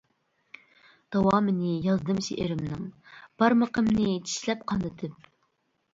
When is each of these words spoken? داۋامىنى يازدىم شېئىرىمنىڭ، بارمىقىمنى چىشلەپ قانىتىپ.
داۋامىنى 1.15 1.75
يازدىم 1.89 2.23
شېئىرىمنىڭ، 2.29 2.89
بارمىقىمنى 3.43 4.11
چىشلەپ 4.31 4.65
قانىتىپ. 4.73 5.33